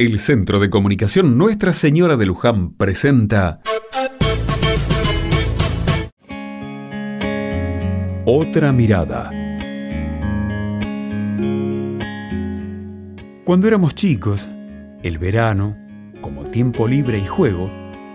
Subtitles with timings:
[0.00, 3.60] El Centro de Comunicación Nuestra Señora de Luján presenta
[8.24, 9.32] Otra mirada.
[13.44, 14.48] Cuando éramos chicos,
[15.02, 15.76] el verano,
[16.20, 17.68] como tiempo libre y juego,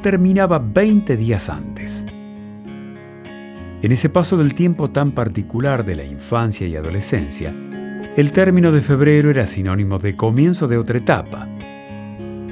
[0.00, 2.04] terminaba 20 días antes.
[3.82, 7.52] En ese paso del tiempo tan particular de la infancia y adolescencia,
[8.16, 11.48] el término de febrero era sinónimo de comienzo de otra etapa,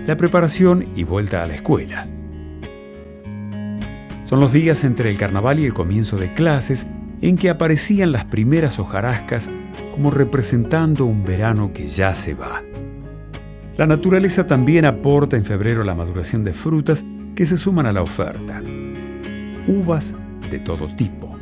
[0.07, 2.09] la preparación y vuelta a la escuela.
[4.25, 6.87] Son los días entre el carnaval y el comienzo de clases
[7.21, 9.51] en que aparecían las primeras hojarascas
[9.93, 12.63] como representando un verano que ya se va.
[13.77, 18.03] La naturaleza también aporta en febrero la maduración de frutas que se suman a la
[18.03, 18.61] oferta.
[19.67, 20.15] Uvas
[20.51, 21.37] de todo tipo,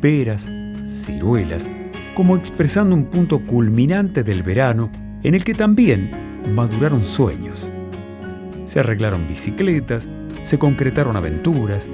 [0.00, 0.48] peras,
[0.84, 1.68] ciruelas,
[2.14, 4.90] como expresando un punto culminante del verano
[5.22, 6.10] en el que también
[6.54, 7.72] maduraron sueños.
[8.66, 10.06] Se arreglaron bicicletas,
[10.42, 11.88] se concretaron aventuras,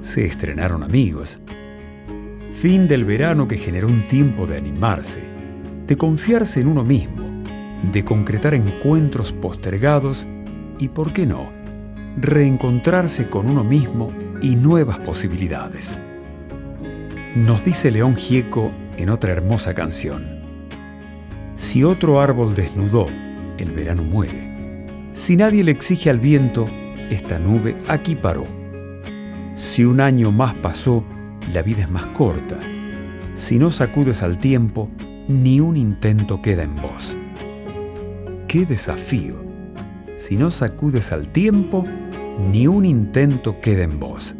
[0.00, 1.38] se estrenaron amigos.
[2.52, 5.20] Fin del verano que generó un tiempo de animarse,
[5.86, 7.22] de confiarse en uno mismo,
[7.92, 10.26] de concretar encuentros postergados
[10.78, 11.50] y, por qué no,
[12.16, 16.00] reencontrarse con uno mismo y nuevas posibilidades.
[17.36, 20.42] Nos dice León Gieco en otra hermosa canción,
[21.62, 23.06] si otro árbol desnudó,
[23.58, 24.51] el verano muere.
[25.12, 26.66] Si nadie le exige al viento,
[27.10, 28.46] esta nube aquí paró.
[29.54, 31.04] Si un año más pasó,
[31.52, 32.58] la vida es más corta.
[33.34, 34.88] Si no sacudes al tiempo,
[35.28, 37.18] ni un intento queda en vos.
[38.48, 39.36] ¡Qué desafío!
[40.16, 41.84] Si no sacudes al tiempo,
[42.50, 44.34] ni un intento queda en vos.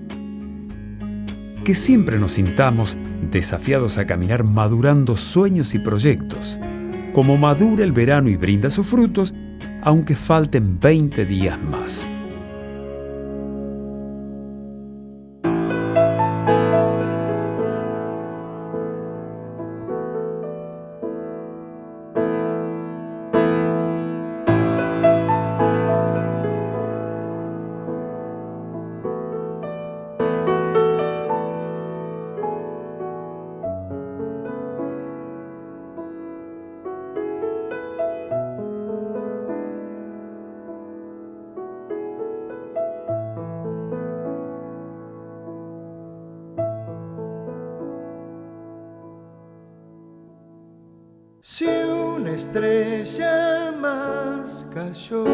[1.65, 2.97] Que siempre nos sintamos
[3.31, 6.59] desafiados a caminar madurando sueños y proyectos.
[7.13, 9.35] Como madura el verano y brinda sus frutos,
[9.83, 12.11] aunque falten 20 días más.
[51.45, 55.25] Si una estrella más cayó,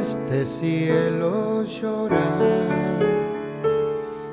[0.00, 2.32] este cielo llora.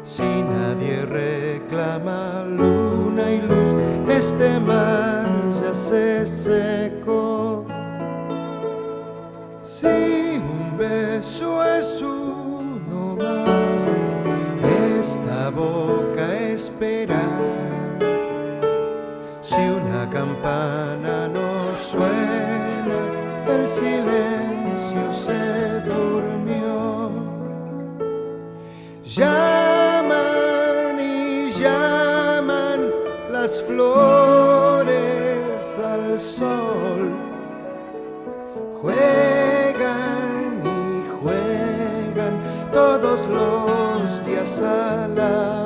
[0.03, 3.75] Si nadie reclama luna y luz,
[4.07, 5.27] este mar
[5.61, 7.65] ya se secó.
[9.61, 12.30] Si un beso es uno
[23.71, 27.09] silencio se durmió.
[29.03, 32.79] Llaman y llaman
[33.31, 34.89] las flores
[35.93, 37.11] al sol.
[38.81, 42.35] Juegan y juegan
[42.73, 45.60] todos los días al amor.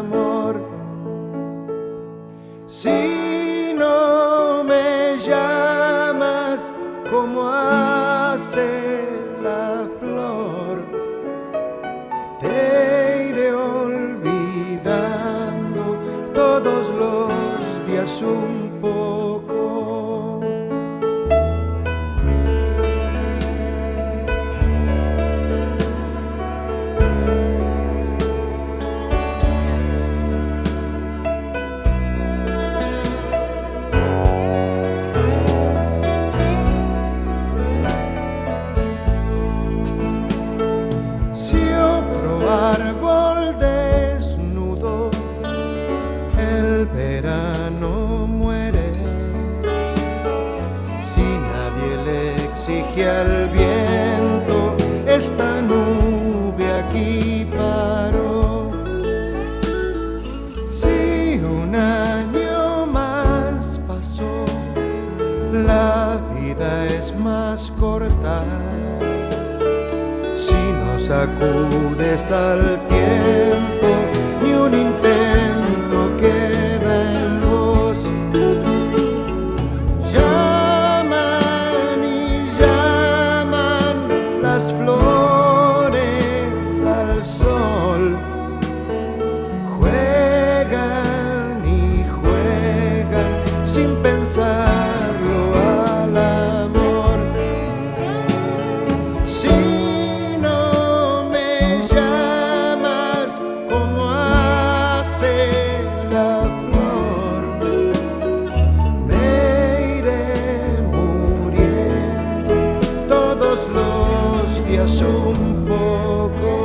[8.56, 9.04] Hace
[9.42, 10.78] la flor.
[12.40, 14.80] Te iré olvidando
[16.34, 17.34] todos los
[17.88, 19.75] días un poco.
[55.18, 58.72] Esta nube aquí paró.
[60.68, 64.46] Si un año más pasó,
[65.52, 68.44] la vida es más corta.
[70.36, 73.05] Si no sacudes al tiempo,
[94.26, 97.20] pensarlo al amor.
[99.24, 103.40] Si no me llamas
[103.70, 107.60] como hace la flor,
[109.06, 112.56] me iré muriendo
[113.08, 116.65] todos los días un poco.